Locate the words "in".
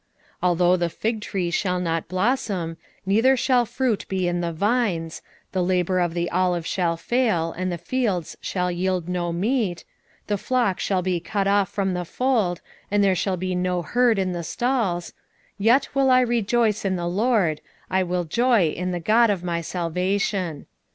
4.27-4.41, 14.17-14.31, 16.83-16.95, 18.69-18.89